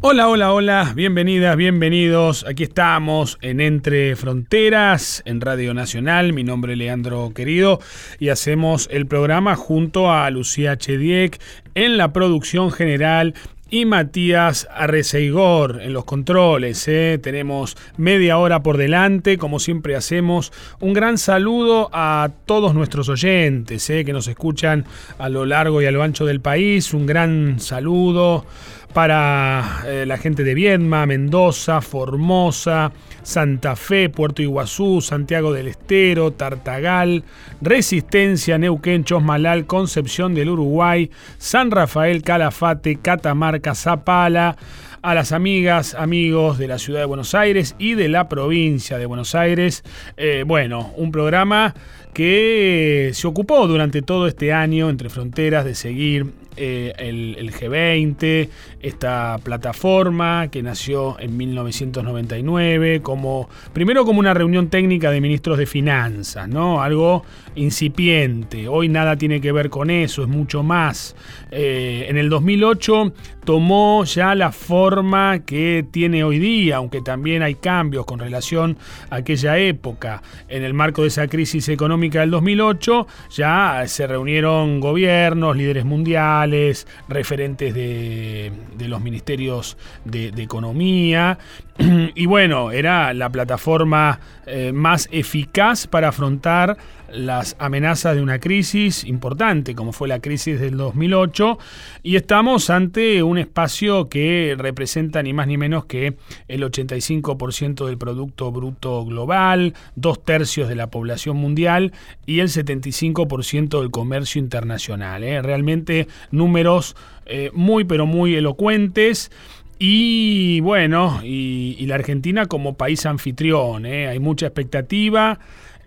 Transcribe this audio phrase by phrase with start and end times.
[0.00, 2.46] Hola, hola, hola, bienvenidas, bienvenidos.
[2.46, 6.32] Aquí estamos en Entre Fronteras, en Radio Nacional.
[6.32, 7.80] Mi nombre es Leandro Querido
[8.20, 11.40] y hacemos el programa junto a Lucía Chediek
[11.74, 13.34] en la producción general
[13.70, 16.86] y Matías Arreceigor en los controles.
[16.88, 17.18] ¿eh?
[17.22, 20.52] Tenemos media hora por delante, como siempre hacemos.
[20.80, 24.04] Un gran saludo a todos nuestros oyentes ¿eh?
[24.04, 24.84] que nos escuchan
[25.18, 26.94] a lo largo y a lo ancho del país.
[26.94, 28.46] Un gran saludo
[28.92, 32.92] para eh, la gente de Viedma, Mendoza, Formosa,
[33.28, 37.24] Santa Fe, Puerto Iguazú, Santiago del Estero, Tartagal,
[37.60, 44.56] Resistencia, Neuquén, Chosmalal, Concepción del Uruguay, San Rafael, Calafate, Catamarca, Zapala,
[45.02, 49.04] a las amigas, amigos de la ciudad de Buenos Aires y de la provincia de
[49.04, 49.84] Buenos Aires.
[50.16, 51.74] Eh, bueno, un programa
[52.12, 56.26] que se ocupó durante todo este año entre fronteras de seguir
[56.60, 58.48] eh, el, G20,
[58.82, 65.66] esta plataforma que nació en 1999, como, primero como una reunión técnica de ministros de
[65.66, 66.82] finanzas, ¿no?
[66.82, 67.24] Algo
[67.54, 68.66] incipiente.
[68.66, 71.14] Hoy nada tiene que ver con eso, es mucho más.
[71.52, 73.12] Eh, en el 2008
[73.44, 78.76] tomó ya la forma que tiene hoy día, aunque también hay cambios con relación
[79.10, 80.22] a aquella época.
[80.48, 86.86] En el marco de esa crisis económica del 2008 ya se reunieron gobiernos, líderes mundiales,
[87.08, 91.38] referentes de, los ministerios de, Economía,
[92.14, 96.76] y bueno, era la plataforma eh, más eficaz para afrontar
[97.12, 101.58] las amenazas de una crisis importante como fue la crisis del 2008
[102.02, 106.16] y estamos ante un espacio que representa ni más ni menos que
[106.48, 111.92] el 85% del Producto Bruto Global, dos tercios de la población mundial
[112.26, 115.24] y el 75% del comercio internacional.
[115.24, 115.40] ¿eh?
[115.40, 116.94] Realmente números
[117.26, 119.30] eh, muy pero muy elocuentes.
[119.78, 124.08] Y bueno, y, la Argentina como país anfitrión, ¿eh?
[124.08, 125.38] hay mucha expectativa.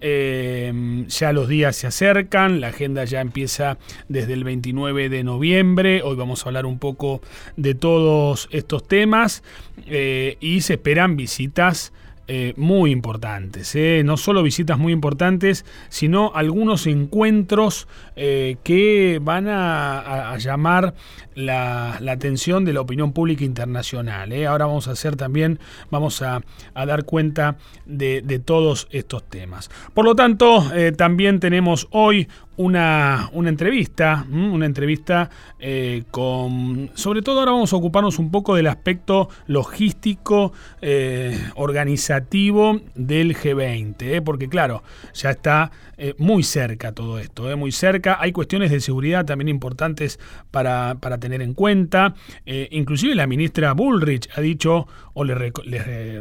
[0.03, 6.01] Eh, ya los días se acercan, la agenda ya empieza desde el 29 de noviembre.
[6.03, 7.22] Hoy vamos a hablar un poco
[7.56, 9.44] de todos estos temas
[9.85, 11.94] eh, y se esperan visitas
[12.34, 13.75] eh, muy importantes.
[13.75, 14.03] Eh.
[14.06, 20.94] No solo visitas muy importantes, sino algunos encuentros eh, que van a, llamar
[21.36, 24.31] la, atención de la opinión pública internacional.
[24.46, 25.59] Ahora vamos a hacer también,
[25.90, 26.42] vamos a,
[26.74, 29.69] dar cuenta de, todos estos temas.
[29.94, 35.29] Por lo tanto, también tenemos hoy una, una entrevista, una entrevista
[35.59, 40.51] eh, con, sobre todo ahora vamos a ocuparnos un poco del aspecto logístico,
[40.81, 45.72] eh, organizativo del G20, eh, porque claro, ya está
[46.17, 50.19] muy cerca todo esto, muy cerca, hay cuestiones de seguridad también importantes
[50.50, 55.38] para, tener en cuenta, inclusive la ministra Bullrich ha dicho o les,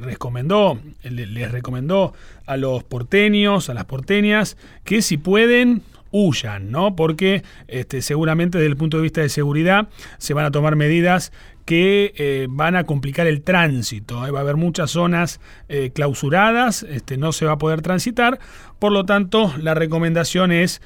[0.02, 2.12] recomendó, les recomendó
[2.44, 5.80] a los porteños, a las porteñas, que si pueden
[6.10, 6.96] huyan, ¿no?
[6.96, 9.88] Porque este, seguramente desde el punto de vista de seguridad
[10.18, 11.32] se van a tomar medidas
[11.64, 14.26] que eh, van a complicar el tránsito.
[14.26, 14.30] ¿eh?
[14.30, 18.38] Va a haber muchas zonas eh, clausuradas, este, no se va a poder transitar,
[18.78, 20.80] por lo tanto la recomendación es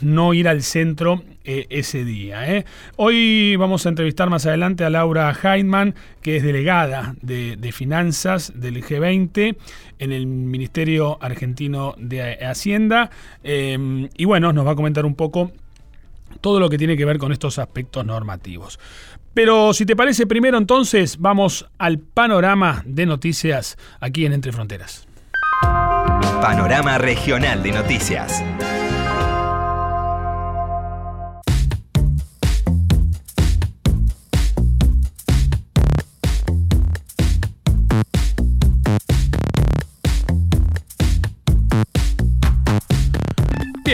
[0.00, 2.64] no ir al centro ese día.
[2.96, 8.52] Hoy vamos a entrevistar más adelante a Laura Heidman, que es delegada de, de finanzas
[8.54, 9.56] del G20
[9.98, 13.10] en el Ministerio Argentino de Hacienda,
[13.42, 15.50] y bueno, nos va a comentar un poco
[16.40, 18.78] todo lo que tiene que ver con estos aspectos normativos.
[19.34, 25.06] Pero si te parece primero entonces vamos al panorama de noticias aquí en Entre Fronteras.
[26.40, 28.44] Panorama Regional de Noticias.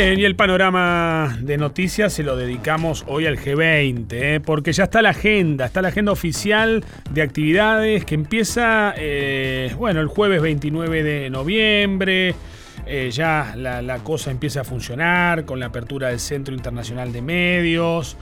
[0.01, 4.41] Y el panorama de noticias se lo dedicamos hoy al G20, ¿eh?
[4.41, 10.01] porque ya está la agenda, está la agenda oficial de actividades que empieza, eh, bueno,
[10.01, 12.35] el jueves 29 de noviembre.
[12.87, 18.17] Eh, ya la, cosa empieza a funcionar con la apertura del Centro Internacional de Medios,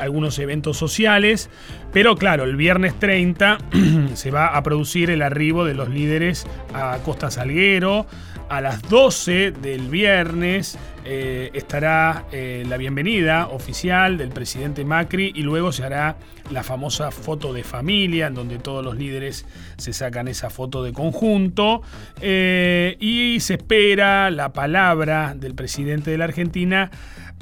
[0.00, 1.48] algunos eventos sociales,
[1.92, 3.58] pero claro, el viernes 30
[4.14, 6.44] se va a producir el arribo de los líderes
[6.74, 8.06] a Costa Salguero,
[8.50, 15.42] a las 12 del viernes eh, estará eh, la bienvenida oficial del presidente Macri y
[15.42, 16.16] luego se hará
[16.50, 20.92] la famosa foto de familia, en donde todos los líderes se sacan esa foto de
[20.92, 21.82] conjunto.
[22.20, 26.90] Eh, y se espera la palabra del presidente de la Argentina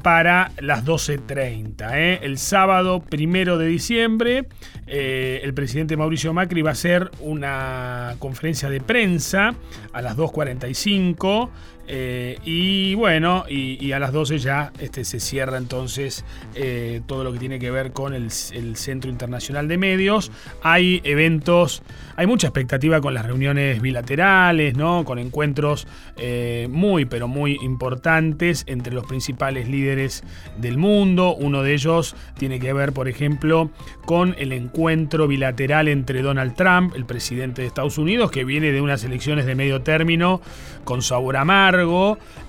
[0.03, 1.91] para las 12.30.
[1.95, 2.21] ¿eh?
[2.23, 4.49] El sábado primero de diciembre,
[4.87, 9.55] eh, el presidente Mauricio Macri va a hacer una conferencia de prensa
[9.93, 11.51] a las 2.45
[11.91, 16.23] eh, y bueno, y, a las 12 ya este, se cierra entonces
[16.55, 20.31] eh, todo lo que tiene que ver con el, Centro Internacional de Medios.
[20.63, 21.83] Hay eventos,
[22.17, 25.05] hay mucha expectativa con las reuniones bilaterales, ¿no?
[25.05, 25.87] con encuentros
[26.17, 30.23] eh, muy, pero muy importantes entre los principales líderes
[30.59, 31.35] del mundo.
[31.35, 33.71] Uno de ellos tiene que ver, por ejemplo,
[34.05, 38.83] con el encuentro bilateral entre Donald Trump, el presidente de Estados Unidos, que viene de
[38.83, 40.43] unas elecciones de medio término
[40.85, 41.39] con sabor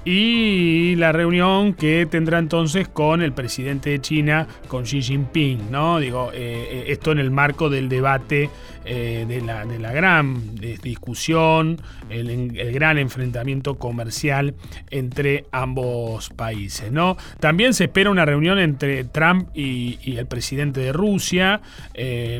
[0.05, 5.99] y la reunión que tendrá entonces con el presidente de China, con Xi Jinping, ¿no?
[5.99, 8.49] Digo, eh, eh, esto en el marco del debate
[8.85, 14.55] eh, de, la, de, la, gran discusión, el, gran enfrentamiento comercial
[14.89, 17.17] entre ambos países, ¿no?
[17.39, 21.61] También se espera una reunión entre Trump y, el presidente de Rusia,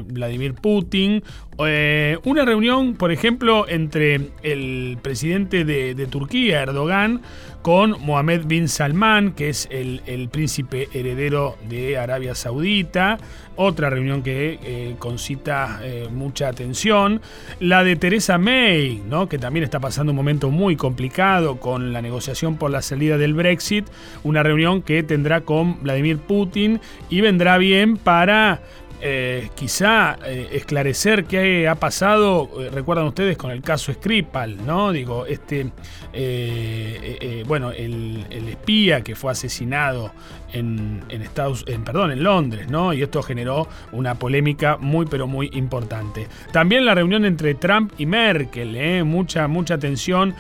[0.06, 1.24] Vladimir Putin,
[1.58, 7.22] una reunión, por ejemplo, entre el presidente de, de Turquía, Erdogan,
[7.62, 13.18] con Mohammed bin Salman, que es el, príncipe heredero de Arabia Saudita.
[13.56, 17.22] Otra reunión que eh, concita eh, mucha atención.
[17.60, 19.28] La de Teresa May, ¿no?
[19.28, 23.34] que también está pasando un momento muy complicado con la negociación por la salida del
[23.34, 23.88] Brexit.
[24.24, 28.62] Una reunión que tendrá con Vladimir Putin y vendrá bien para
[29.02, 34.92] eh, quizá eh, esclarecer qué ha pasado, eh, recuerdan ustedes con el caso Skripal, ¿no?
[34.92, 35.72] Digo, este,
[37.48, 40.12] bueno, el, espía que fue asesinado
[40.52, 42.92] en, Estados, en, perdón, en Londres, ¿no?
[42.92, 46.28] Y esto generó una polémica muy, pero muy importante.
[46.52, 50.36] También la reunión entre Trump y Merkel, mucha, mucha tensión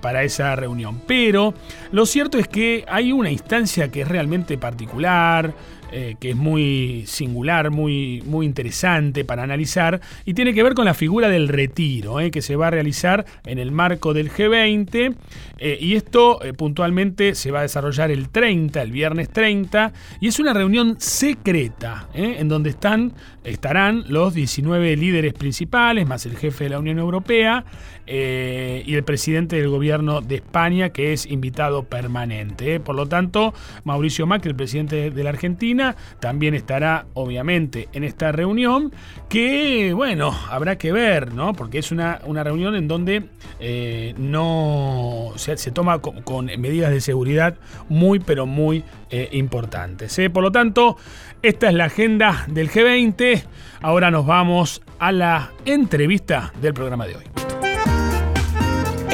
[0.00, 1.02] para esa reunión.
[1.06, 1.54] Pero
[1.92, 5.54] lo cierto es que hay una instancia que es realmente particular,
[5.92, 10.84] eh, que es muy singular, muy, muy interesante para analizar, y tiene que ver con
[10.84, 15.14] la figura del retiro, eh, que se va a realizar en el marco del G20,
[15.58, 20.40] eh, y esto puntualmente se va a desarrollar el 30, el viernes 30, y es
[20.40, 23.12] una reunión secreta, en donde están,
[23.44, 27.64] estarán los 19 líderes principales, más el jefe de la Unión Europea,
[28.06, 32.78] y el presidente del gobierno de España, que es invitado permanente.
[32.80, 33.52] Por lo tanto,
[33.84, 38.92] Mauricio Macri, el presidente de la Argentina, también estará obviamente en esta reunión
[39.28, 41.52] que, bueno, habrá que ver, ¿no?
[41.52, 43.24] Porque es una, una reunión en donde
[43.60, 47.56] eh, no se, toma con, medidas de seguridad
[47.88, 50.18] muy, pero muy eh, importantes.
[50.18, 50.30] ¿eh?
[50.30, 50.96] Por lo tanto,
[51.42, 53.44] esta es la agenda del G20.
[53.80, 57.55] Ahora nos vamos a la entrevista del programa de hoy.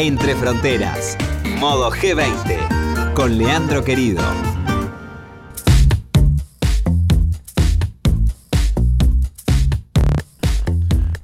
[0.02, 1.16] Entre Fronteras,
[1.60, 4.51] modo G20, con Leandro Querido.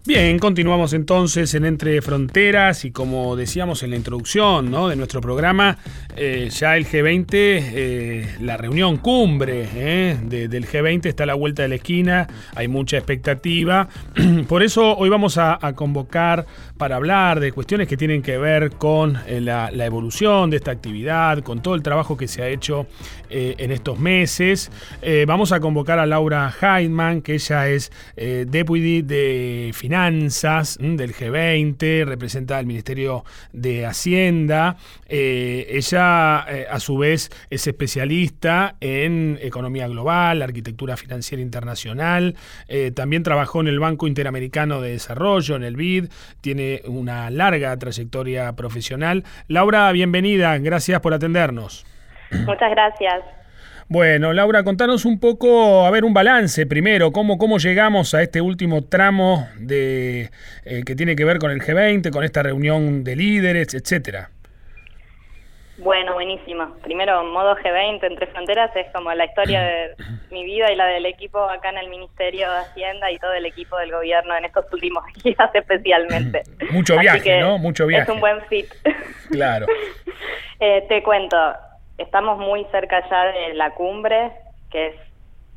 [0.08, 5.76] Bien, continuamos entonces en Entre Fronteras y como decíamos en la introducción de nuestro programa,
[6.16, 11.60] eh, ya el G20, eh, la reunión cumbre eh, del G20 está a la vuelta
[11.60, 13.90] de la esquina, hay mucha expectativa.
[14.48, 16.46] Por eso hoy vamos a, convocar
[16.78, 21.40] para hablar de cuestiones que tienen que ver con la, la, evolución de esta actividad,
[21.40, 22.86] con todo el trabajo que se ha hecho
[23.28, 24.70] en estos meses.
[25.26, 32.56] vamos a convocar a Laura Heidman, que ella es Deputy de Finanzas del G20, representa
[32.56, 34.76] al Ministerio de Hacienda.
[35.08, 42.36] Eh, ella, eh, a su vez, es especialista en economía global, arquitectura financiera internacional.
[42.68, 46.10] Eh, también trabajó en el Banco Interamericano de Desarrollo, en el BID.
[46.40, 49.24] Tiene una larga trayectoria profesional.
[49.48, 50.56] Laura, bienvenida.
[50.58, 51.84] Gracias por atendernos.
[52.46, 53.24] Muchas gracias.
[53.90, 58.42] Bueno, Laura, contanos un poco, a ver, un balance primero, cómo, cómo llegamos a este
[58.42, 60.28] último tramo de
[60.66, 64.28] eh, que tiene que ver con el G20, con esta reunión de líderes, etcétera.
[65.78, 66.74] Bueno, buenísimo.
[66.82, 69.94] Primero, modo G20 entre fronteras es como la historia de
[70.30, 73.46] mi vida y la del equipo acá en el Ministerio de Hacienda y todo el
[73.46, 76.42] equipo del gobierno en estos últimos días especialmente.
[76.72, 77.56] Mucho viaje, ¿no?
[77.56, 78.02] Mucho viaje.
[78.02, 78.66] Es un buen fit.
[79.30, 79.66] Claro.
[80.60, 81.36] eh, te cuento,
[81.98, 84.32] estamos muy cerca ya de la cumbre,
[84.70, 84.94] que es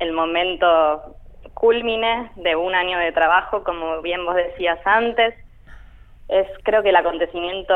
[0.00, 1.16] el momento
[1.54, 5.34] culmine de un año de trabajo, como bien vos decías antes.
[6.28, 7.74] es creo que el acontecimiento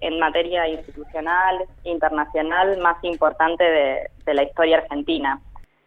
[0.00, 5.40] en materia institucional, internacional más importante de, la historia argentina.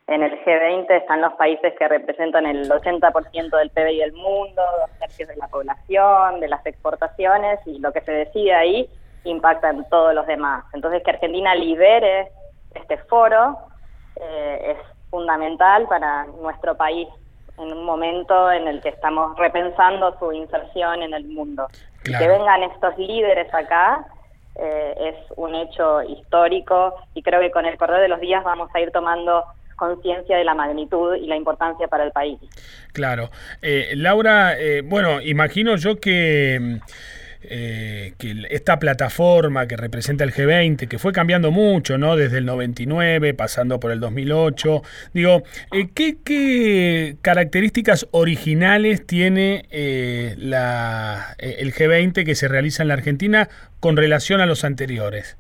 [0.08, 5.00] En el G20 están los países que representan el 80% del PBI del mundo, dos
[5.00, 8.90] tercios de la población, de las exportaciones, y lo que se decide ahí
[9.24, 10.66] impacta en todos los demás.
[10.74, 12.30] Entonces, que Argentina libere
[12.74, 13.58] este foro
[14.16, 14.78] eh, es
[15.10, 17.08] fundamental para nuestro país
[17.58, 21.68] en un momento en el que estamos repensando su inserción en el mundo.
[22.04, 24.06] Que vengan estos líderes acá
[24.56, 28.70] eh, es un hecho histórico y creo que con el correr de los días vamos
[28.74, 29.44] a ir tomando
[29.76, 32.38] conciencia de la magnitud y la importancia para el país.
[32.92, 33.30] Claro.
[33.62, 36.80] Eh, Laura, eh, bueno, imagino yo que
[37.42, 42.18] eh, que esta plataforma que representa el G20, que fue cambiando mucho, ¿no?
[42.18, 44.82] Desde el 99, pasando por el 2008.
[45.14, 52.96] Digo, eh, ¿qué, características originales tiene eh, la, el G20 que se realiza en la
[52.96, 53.48] Argentina
[53.80, 55.38] con relación a los anteriores?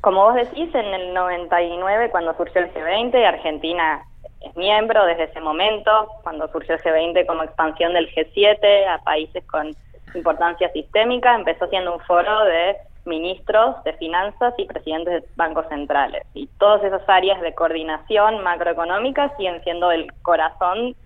[0.00, 4.02] Como vos decís, en el 99, cuando surgió el G20, Argentina
[4.40, 9.44] es miembro desde ese momento, cuando surgió el G20 como expansión del G7 a países
[9.46, 9.70] con
[10.14, 16.22] importancia sistémica, empezó siendo un foro de ministros de finanzas y presidentes de bancos centrales.
[16.34, 20.96] Y todas esas áreas de coordinación macroeconómica siguen siendo el corazón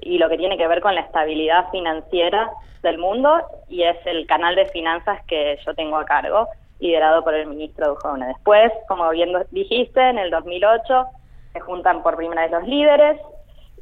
[0.00, 2.50] y lo que tiene que ver con la estabilidad financiera
[2.82, 6.48] del mundo y es el canal de finanzas que yo tengo a cargo,
[6.80, 8.26] liderado por el ministro Dujovne.
[8.26, 11.06] Después, como bien dijiste, en el 2008
[11.52, 13.20] se juntan por primera vez los líderes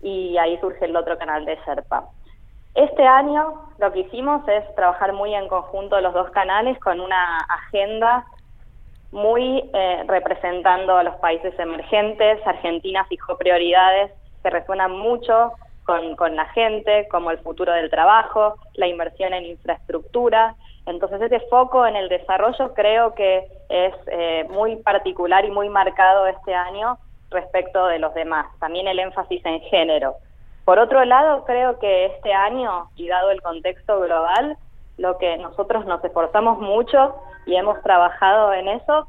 [0.02, 2.04] y ahí surge el otro canal de Sherpa.
[2.74, 7.38] Este año lo que hicimos es trabajar muy en conjunto los dos canales con una
[7.38, 8.24] agenda
[9.10, 12.46] muy eh, representando a los países emergentes.
[12.46, 14.12] Argentina fijó prioridades
[14.42, 15.52] que resuenan mucho
[16.16, 20.54] con, la gente, como el futuro del trabajo, la inversión en infraestructura.
[20.86, 26.28] Entonces, este foco en el desarrollo creo que es eh, muy particular y muy marcado
[26.28, 26.96] este año
[27.30, 28.46] respecto de los demás.
[28.60, 30.14] También el énfasis en género.
[30.70, 34.56] Por otro lado, creo que este año, y dado el contexto global,
[34.98, 39.08] lo que nosotros nos esforzamos mucho y hemos trabajado en eso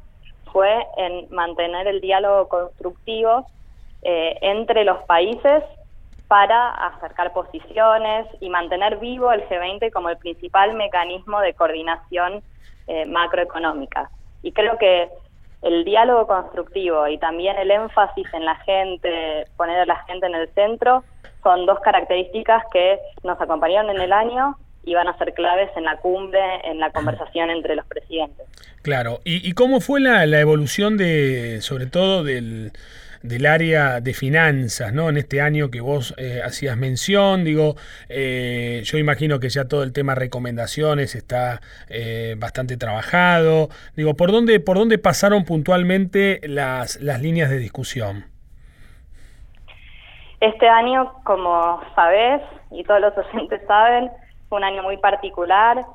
[0.52, 3.46] fue en mantener el diálogo constructivo
[4.02, 5.62] eh, entre los países
[6.26, 12.42] para acercar posiciones y mantener vivo el G20 como el principal mecanismo de coordinación
[12.88, 14.10] eh, macroeconómica.
[14.42, 15.10] Y creo que
[15.62, 20.34] el diálogo constructivo y también el énfasis en la gente, poner a la gente en
[20.34, 21.04] el centro,
[21.42, 25.84] son dos características que nos acompañaron en el año y van a ser claves en
[25.84, 28.46] la cumbre, en la conversación entre los presidentes.
[28.82, 32.72] Claro, ¿y, cómo fue la, evolución de, sobre todo del,
[33.22, 35.08] del área de finanzas, ¿no?
[35.08, 37.76] En este año que vos eh, hacías mención, digo,
[38.08, 43.70] eh, yo imagino que ya todo el tema recomendaciones está eh, bastante trabajado.
[43.94, 48.31] Digo, ¿por dónde, por dónde pasaron puntualmente las, las líneas de discusión?
[50.42, 54.10] Este año, como sabes, y todos los oyentes saben,
[54.48, 55.86] fue un año muy particular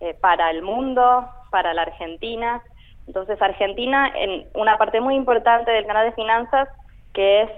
[0.00, 2.60] eh, para el mundo, para la Argentina.
[3.06, 6.68] Entonces, Argentina, en una parte muy importante del canal de finanzas,
[7.14, 7.50] que es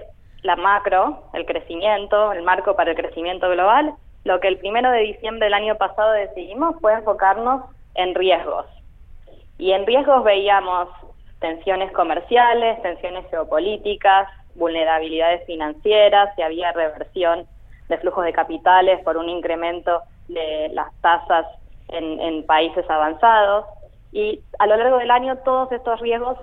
[0.43, 4.99] la macro, el crecimiento, el marco para el crecimiento global, lo que el primero de
[4.99, 7.63] diciembre del año pasado decidimos fue enfocarnos
[7.95, 8.67] en riesgos.
[9.57, 10.89] Y en riesgos veíamos
[11.39, 17.45] tensiones comerciales, tensiones geopolíticas, vulnerabilidades financieras, si había reversión
[17.89, 21.45] de flujos de capitales por un incremento de las tasas
[21.89, 23.65] en, países avanzados.
[24.11, 26.37] Y a lo largo del año todos estos riesgos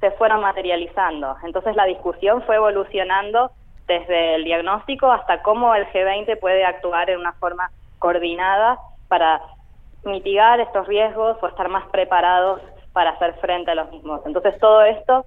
[0.00, 1.36] se fueron materializando.
[1.44, 3.52] Entonces la discusión fue evolucionando
[3.86, 9.42] desde el diagnóstico hasta cómo el G20 puede actuar en una forma coordinada para
[10.04, 12.62] mitigar estos riesgos o estar más preparados
[12.92, 14.22] para hacer frente a los mismos.
[14.24, 15.26] Entonces todo esto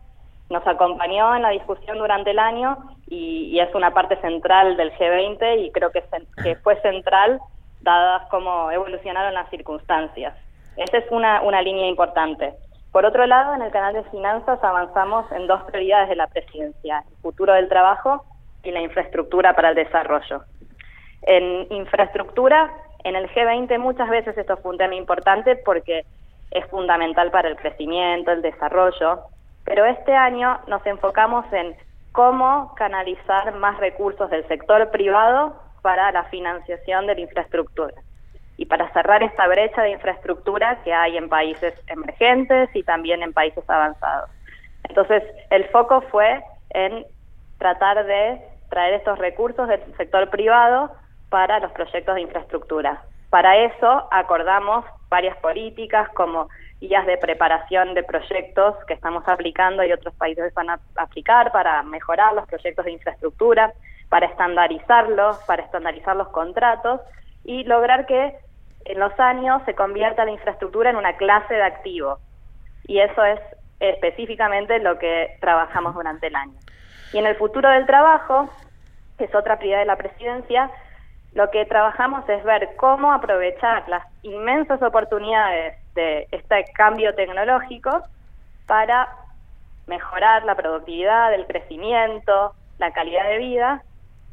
[0.49, 5.65] nos acompañó en la discusión durante el año y, es una parte central del G20
[5.65, 6.03] y creo que,
[6.43, 7.39] que fue central
[7.81, 10.35] dadas cómo evolucionaron las circunstancias.
[10.77, 12.53] Esa es una, una línea importante.
[12.91, 17.03] Por otro lado, en el canal de finanzas avanzamos en dos prioridades de la presidencia,
[17.09, 18.23] el futuro del trabajo
[18.63, 20.43] y la infraestructura para el desarrollo.
[21.23, 22.71] En infraestructura,
[23.03, 26.05] en el G20 muchas veces esto fue un tema importante porque
[26.51, 29.21] es fundamental para el crecimiento, el desarrollo,
[29.65, 31.75] pero este año nos enfocamos en
[32.11, 37.93] cómo canalizar más recursos del sector privado para la financiación de la infraestructura
[38.57, 43.33] y para cerrar esta brecha de infraestructura que hay en países emergentes y también en
[43.33, 44.29] países avanzados.
[44.87, 47.05] Entonces, el foco fue en
[47.57, 50.91] tratar de traer estos recursos del sector privado
[51.29, 53.01] para los proyectos de infraestructura.
[53.29, 56.47] Para eso acordamos varias políticas como
[56.89, 62.33] de preparación de proyectos que estamos aplicando y otros países van a aplicar para mejorar
[62.33, 63.73] los proyectos de infraestructura,
[64.09, 66.99] para estandarizarlos, para estandarizar los contratos
[67.45, 68.35] y lograr que
[68.85, 72.19] en los años se convierta la infraestructura en una clase de activo.
[72.85, 73.39] Y eso es
[73.79, 76.59] específicamente lo que trabajamos durante el año.
[77.13, 78.49] Y en el futuro del trabajo,
[79.17, 80.69] que es otra prioridad de la presidencia,
[81.33, 88.01] lo que trabajamos es ver cómo aprovechar las inmensas oportunidades de este cambio tecnológico
[88.65, 89.09] para
[89.87, 93.83] mejorar la productividad, el crecimiento, la calidad de vida,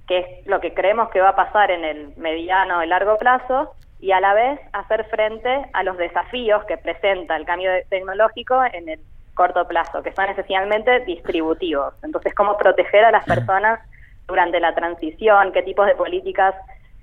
[0.07, 3.75] que es lo que creemos que va a pasar en el mediano y largo plazo,
[4.01, 8.89] y a la vez hacer frente a los desafíos que presenta el cambio tecnológico en
[8.89, 9.01] el
[9.35, 11.95] corto plazo, que son esencialmente distributivos.
[12.03, 13.81] Entonces, cómo proteger a las personas
[14.27, 16.55] durante la transición, qué tipos de políticas,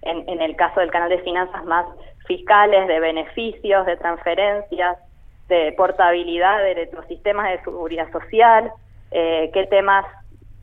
[0.02, 1.86] en, en el caso del canal de finanzas más
[2.27, 4.98] fiscales, de beneficios, de transferencias,
[5.48, 8.72] de portabilidad de los sistemas de seguridad social,
[9.12, 10.05] eh, qué temas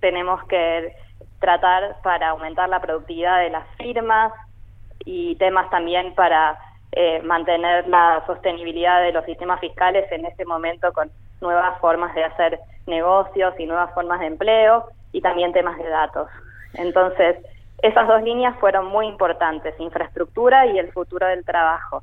[0.00, 0.94] tenemos que
[1.40, 4.32] tratar para aumentar la productividad de las firmas,
[5.04, 6.58] y temas también para
[6.92, 12.24] eh, mantener la sostenibilidad de los sistemas fiscales en este momento con nuevas formas de
[12.24, 16.28] hacer negocios y nuevas formas de empleo y también temas de datos.
[16.74, 17.36] Entonces,
[17.84, 22.02] esas dos líneas fueron muy importantes, infraestructura y el futuro del trabajo.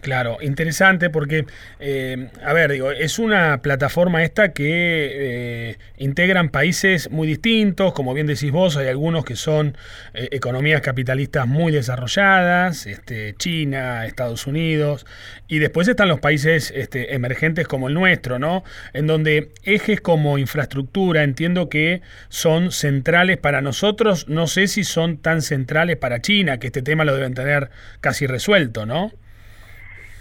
[0.00, 1.44] Claro, interesante porque,
[1.78, 8.14] eh, a ver, digo, es una plataforma esta que eh, integran países muy distintos, como
[8.14, 9.76] bien decís vos, hay algunos que son
[10.14, 15.04] eh, economías capitalistas muy desarrolladas, este, China, Estados Unidos,
[15.48, 18.64] y después están los países este, emergentes como el nuestro, ¿no?
[18.94, 25.18] En donde ejes como infraestructura entiendo que son centrales para nosotros, no sé si son
[25.18, 27.68] tan centrales para China, que este tema lo deben tener
[28.00, 29.12] casi resuelto, ¿no?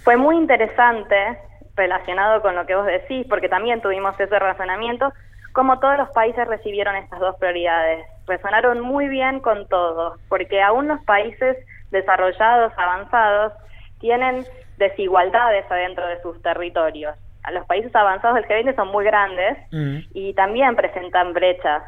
[0.09, 1.37] Fue muy interesante
[1.75, 5.13] relacionado con lo que vos decís, porque también tuvimos ese razonamiento,
[5.53, 8.07] como todos los países recibieron estas dos prioridades.
[8.25, 11.57] Resonaron muy bien con todos, porque aún los países
[11.91, 13.53] desarrollados, avanzados,
[13.99, 14.45] tienen
[14.79, 17.15] desigualdades adentro de sus territorios.
[17.53, 19.97] Los países avanzados del G20 son muy grandes mm.
[20.15, 21.83] y también presentan brechas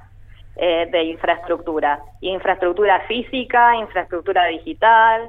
[0.57, 1.99] eh, de infraestructura.
[2.21, 5.27] Infraestructura física, infraestructura digital,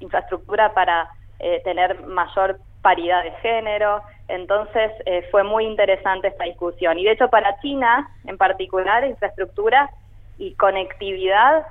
[0.00, 1.08] infraestructura para
[1.40, 4.02] eh, tener mayor paridad de género.
[4.28, 6.98] Entonces eh, fue muy interesante esta discusión.
[6.98, 9.90] Y de hecho para China en particular, infraestructura
[10.38, 11.66] y conectividad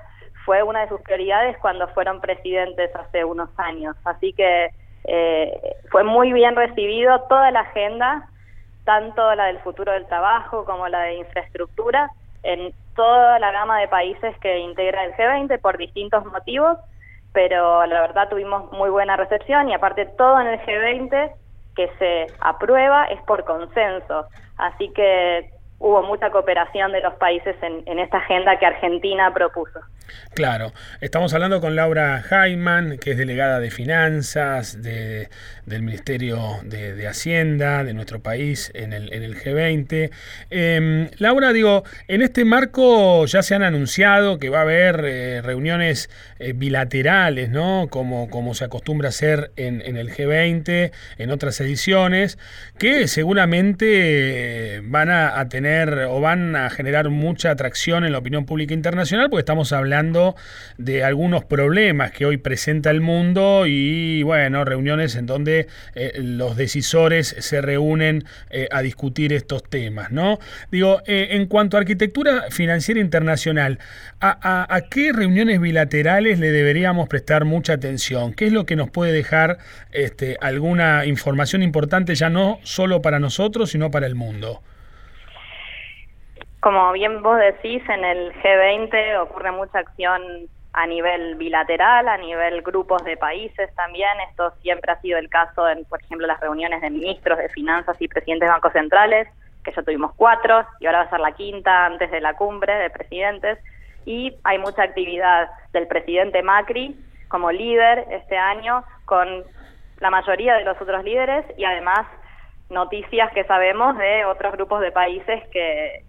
[0.46, 3.96] fue una de sus prioridades cuando fueron presidentes hace unos años.
[4.04, 4.72] Así que
[5.06, 8.28] eh, fue muy bien recibido toda la agenda,
[8.84, 12.12] tanto la del futuro del trabajo como la de infraestructura,
[12.44, 16.78] en toda la gama de países que integra el G20 por distintos motivos
[17.34, 21.34] pero la verdad tuvimos muy buena recepción y aparte todo en el G20
[21.76, 24.28] que se aprueba es por consenso.
[24.58, 25.50] Así que
[25.84, 29.82] hubo mucha cooperación de los países en, esta agenda que Argentina propuso.
[30.34, 35.30] Claro, estamos hablando con Laura Jaiman, que es delegada de Finanzas de,
[35.66, 40.10] del Ministerio de, Hacienda de nuestro país en el, en el G20.
[40.50, 45.42] Em, Laura, digo, en este marco ya se han anunciado que va a haber eh,
[45.42, 47.88] reuniones eh, bilaterales, ¿no?
[47.90, 52.38] Como, se acostumbra hacer en, en el G20, en otras ediciones,
[52.78, 58.74] que seguramente van a tener o van a generar mucha atracción en la opinión pública
[58.74, 60.36] internacional porque estamos hablando
[60.78, 66.56] de algunos problemas que hoy presenta el mundo y bueno, reuniones en donde eh, los
[66.58, 70.40] decisores se reúnen eh, a discutir estos temas, ¿no?
[70.72, 73.80] Digo, eh, en cuanto a arquitectura financiera internacional,
[74.22, 78.34] ¿a, qué reuniones bilaterales le deberíamos prestar mucha atención?
[78.34, 79.58] ¿Qué es lo que nos puede dejar
[79.92, 84.62] este, alguna información importante ya no solo para nosotros, sino para el mundo?
[86.64, 90.22] Como bien vos decís, en el G20 ocurre mucha acción
[90.72, 94.18] a nivel bilateral, a nivel grupos de países también.
[94.30, 97.98] Esto siempre ha sido el caso en, por ejemplo, las reuniones de ministros de finanzas
[98.00, 99.28] y presidentes de bancos centrales,
[99.62, 102.74] que ya tuvimos cuatro y ahora va a ser la quinta antes de la cumbre
[102.74, 103.60] de presidentes.
[104.06, 106.96] Y hay mucha actividad del presidente Macri
[107.28, 109.44] como líder este año con
[110.00, 112.08] la mayoría de los otros líderes y además
[112.74, 116.04] noticias que sabemos de otros grupos de países que,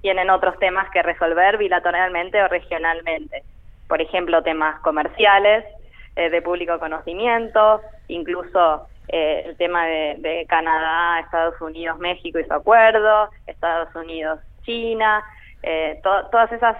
[0.00, 3.42] tienen otros temas que resolver bilateralmente o regionalmente.
[3.88, 5.64] Por ejemplo, temas comerciales,
[6.14, 12.54] eh, de público conocimiento, incluso eh, el tema de, Canadá, Estados Unidos, México y su
[12.54, 15.24] acuerdo, Estados Unidos, China,
[15.64, 16.76] eh, todas esas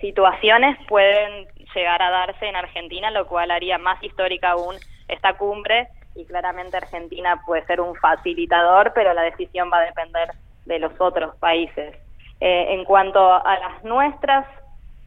[0.00, 4.76] situaciones pueden llegar a darse en Argentina, lo cual haría más histórica aún
[5.08, 10.30] esta cumbre y claramente Argentina puede ser un facilitador, pero la decisión va a depender
[10.64, 11.94] de los otros países.
[12.40, 14.46] Eh, en cuanto a las nuestras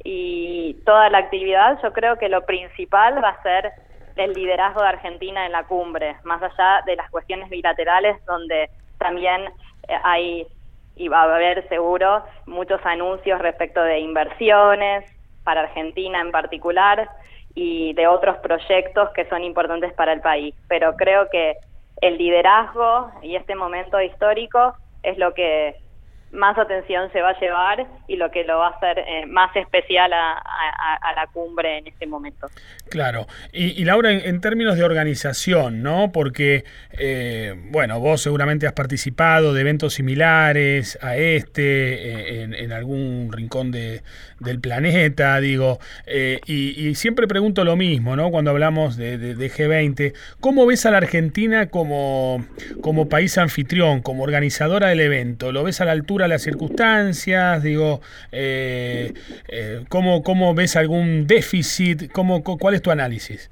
[0.03, 3.71] y toda la actividad, yo creo que lo principal va a ser
[4.15, 9.43] el liderazgo de Argentina en la cumbre, más allá de las cuestiones bilaterales donde también
[9.87, 10.47] eh, hay
[10.95, 15.05] y va a haber seguro muchos anuncios respecto de inversiones
[15.43, 17.07] para Argentina en particular
[17.59, 20.53] y de otros proyectos que son importantes para el país.
[20.67, 21.55] Pero creo que
[22.01, 25.75] el liderazgo y este momento histórico es lo que
[26.37, 29.53] más atención se va a llevar y lo que lo va a hacer eh, más
[29.55, 30.43] especial a,
[31.15, 32.47] la cumbre en este momento.
[32.89, 36.11] Claro, y, Laura, en, términos de organización, ¿no?
[36.11, 43.31] Porque, eh, bueno, vos seguramente has participado de eventos similares a este, eh, en, algún
[43.31, 44.03] rincón de,
[44.39, 45.79] del planeta, digo,
[46.45, 48.29] y, siempre pregunto lo mismo, ¿no?
[48.29, 52.45] Cuando hablamos de, de, G20, ¿cómo ves a la Argentina como,
[52.81, 55.51] como país anfitrión, como organizadora del evento?
[55.51, 56.26] ¿Lo ves a la altura?
[56.27, 57.63] Las circunstancias?
[57.63, 59.13] Digo, eh,
[59.47, 62.11] eh, ¿cómo, ¿cómo, ves algún déficit?
[62.11, 63.51] ¿Cómo, ¿Cuál es tu análisis?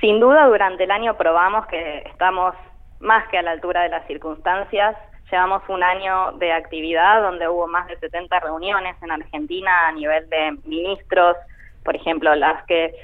[0.00, 2.54] Sin duda, durante el año probamos que estamos
[3.00, 4.96] más que a la altura de las circunstancias.
[5.30, 10.28] Llevamos un año de actividad donde hubo más de 70 reuniones en Argentina a nivel
[10.28, 11.36] de ministros,
[11.84, 12.94] por ejemplo, las que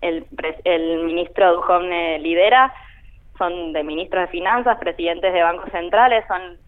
[0.00, 0.26] el,
[0.64, 2.72] el ministro Duhovne lidera,
[3.38, 6.58] son de ministros de finanzas, presidentes de bancos centrales, son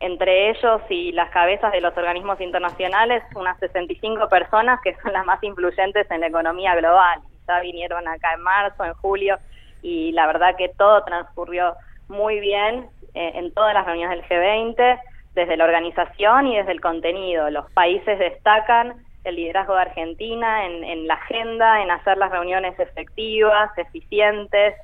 [0.00, 5.24] entre ellos y las cabezas de los organismos internacionales, unas 65 personas que son las
[5.24, 7.20] más influyentes en la economía global.
[7.46, 9.36] Ya vinieron acá en marzo, en julio,
[9.82, 11.74] y la verdad que todo transcurrió
[12.08, 15.00] muy bien eh, en todas las reuniones del G20,
[15.34, 17.50] desde la organización y desde el contenido.
[17.50, 22.78] Los países destacan el liderazgo de Argentina en, en la agenda, en hacer las reuniones
[22.78, 24.74] efectivas, eficientes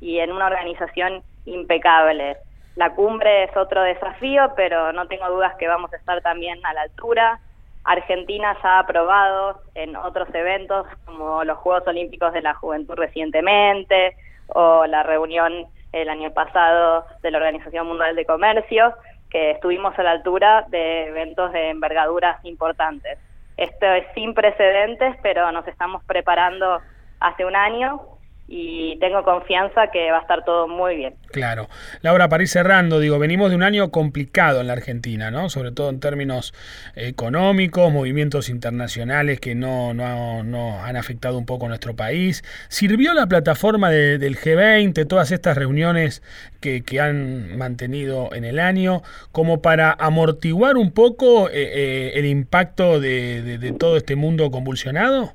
[0.00, 2.36] y en una organización impecable.
[2.78, 6.72] La cumbre es otro desafío, pero no tengo dudas que vamos a estar también a
[6.72, 7.40] la altura.
[7.82, 14.14] Argentina ya ha aprobado en otros eventos como los Juegos Olímpicos de la Juventud recientemente
[14.46, 18.94] o la reunión el año pasado de la Organización Mundial de Comercio,
[19.28, 23.18] que estuvimos a la altura de eventos de envergaduras importantes.
[23.56, 26.78] Esto es sin precedentes, pero nos estamos preparando
[27.18, 28.17] hace un año
[28.50, 31.14] y tengo confianza que va a estar todo muy bien.
[31.30, 31.68] Claro.
[32.00, 35.50] Laura, para ir cerrando, digo, venimos de un año complicado en la Argentina, ¿no?
[35.50, 36.54] Sobre todo en términos
[36.96, 42.42] económicos, movimientos internacionales que no, no, no han afectado un poco a nuestro país.
[42.68, 46.22] ¿Sirvió la plataforma del G20, todas estas reuniones
[46.60, 52.24] que, que, han mantenido en el año, como para amortiguar un poco eh, eh, el
[52.24, 55.34] impacto de, de todo este mundo convulsionado?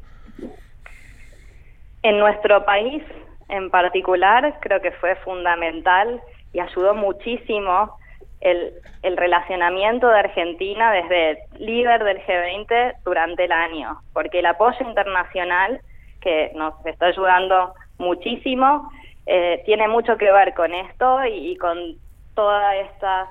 [2.03, 3.03] En nuestro país
[3.49, 6.21] en particular creo que fue fundamental
[6.53, 7.97] y ayudó muchísimo
[8.41, 14.85] el, el, relacionamiento de Argentina desde líder del G20 durante el año, porque el apoyo
[14.85, 15.79] internacional
[16.19, 18.91] que nos está ayudando muchísimo
[19.25, 21.77] eh, tiene mucho que ver con esto y, con
[22.35, 23.29] toda esta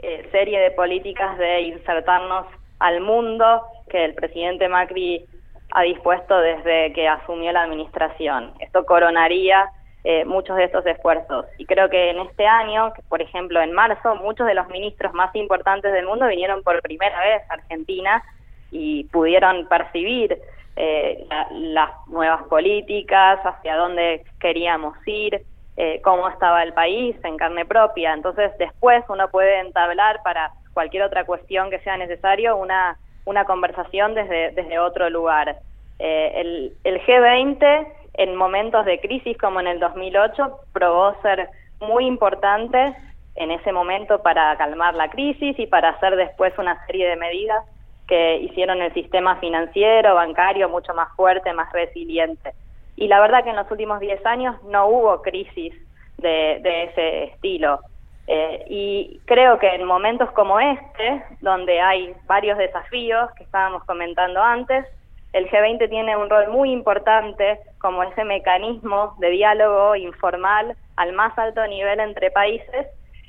[0.00, 2.46] eh, serie de políticas de insertarnos
[2.80, 5.24] al mundo que el presidente Macri
[5.74, 8.52] ha dispuesto desde que asumió la administración.
[8.60, 9.70] Esto coronaría
[10.04, 11.46] eh, muchos de estos esfuerzos.
[11.58, 15.34] Y creo que en este año, por ejemplo en marzo, muchos de los ministros más
[15.34, 18.22] importantes del mundo vinieron por primera vez a Argentina
[18.70, 20.38] y pudieron percibir
[20.74, 25.42] eh, las nuevas políticas, hacia dónde queríamos ir,
[25.76, 28.12] eh, cómo estaba el país en carne propia.
[28.12, 34.14] Entonces después uno puede entablar para cualquier otra cuestión que sea necesario una una conversación
[34.14, 35.58] desde, desde otro lugar.
[35.98, 41.48] Eh, el, el G20 en momentos de crisis como en el 2008 probó ser
[41.80, 42.94] muy importante
[43.36, 47.64] en ese momento para calmar la crisis y para hacer después una serie de medidas
[48.06, 52.52] que hicieron el sistema financiero, bancario mucho más fuerte, más resiliente.
[52.96, 55.72] Y la verdad que en los últimos 10 años no hubo crisis
[56.18, 57.80] de ese estilo.
[58.26, 64.40] Eh, y creo que en momentos como este, donde hay varios desafíos que estábamos comentando
[64.40, 64.86] antes,
[65.32, 71.36] el G20 tiene un rol muy importante como ese mecanismo de diálogo informal al más
[71.38, 72.86] alto nivel entre países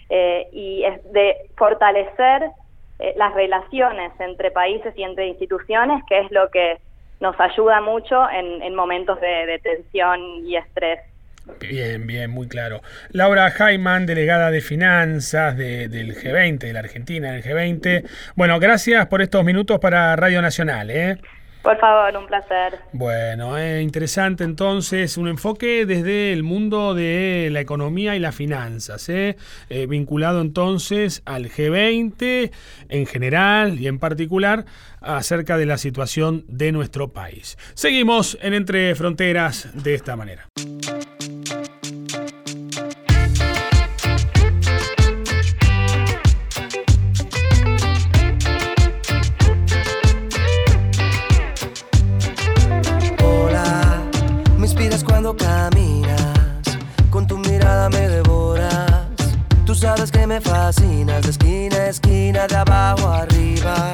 [0.10, 2.52] eh, y de fortalecer
[3.00, 6.78] eh, las relaciones entre países y entre instituciones, que es lo que
[7.20, 11.00] nos ayuda mucho en, en momentos de, de tensión y estrés.
[11.60, 12.82] Bien, bien, muy claro.
[13.10, 18.08] Laura Jaiman, delegada de finanzas del G20, de la Argentina en el G20.
[18.36, 20.90] Bueno, gracias por estos minutos para Radio Nacional.
[20.90, 21.18] ¿eh?
[21.64, 22.78] Por favor, un placer.
[22.92, 29.08] Bueno, eh, interesante entonces, un enfoque desde el mundo de la economía y las finanzas,
[29.08, 29.38] eh,
[29.70, 32.52] eh, vinculado entonces al G20
[32.90, 34.66] en general y en particular
[35.00, 37.58] acerca de la situación de nuestro país.
[37.76, 40.50] Seguimos en Entre Fronteras de esta manera.
[60.82, 63.92] De esquina a esquina, de abajo arriba.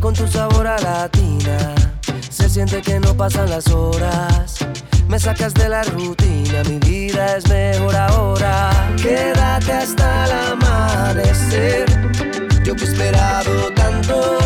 [0.00, 1.74] Con tu sabor a latina,
[2.28, 4.56] se siente que no pasan las horas.
[5.08, 8.70] Me sacas de la rutina, mi vida es mejor ahora.
[9.00, 11.86] Quédate hasta el amanecer.
[12.64, 14.38] Yo que he esperado tanto,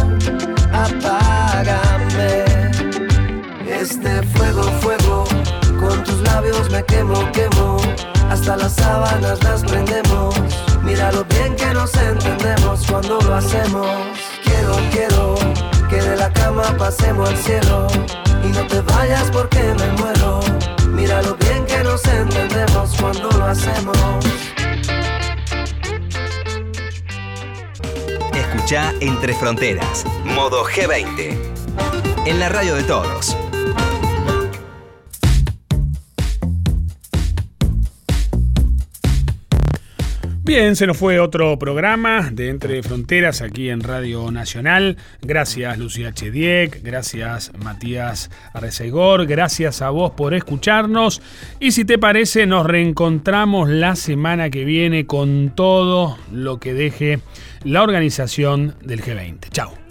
[0.73, 2.45] apágame.
[3.69, 5.25] Este fuego, fuego,
[5.81, 7.79] con tus labios me quemo, quemo
[8.31, 10.35] hasta las sábanas las prendemos.
[10.89, 13.87] Mira lo bien que nos entendemos cuando lo hacemos.
[14.43, 15.35] Quiero, quiero
[15.91, 17.87] que de la cama pasemos al cielo.
[18.43, 20.41] Y no te vayas porque me muero.
[20.89, 23.99] Mira lo bien que nos entendemos cuando lo hacemos.
[28.33, 31.37] Escucha Entre Fronteras, modo G20.
[32.25, 33.37] En la radio de todos.
[40.49, 44.97] Bien, se nos fue otro programa de Entre Fronteras aquí en Radio Nacional.
[45.21, 51.21] Gracias Lucía Chediek, gracias Matías Arreceigor, gracias a vos por escucharnos.
[51.61, 57.21] Y si te parece, nos reencontramos la semana que viene con todo lo que deje
[57.63, 59.51] la organización del G20.
[59.51, 59.88] Chao.